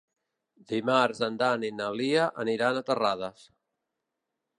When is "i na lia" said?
1.69-2.23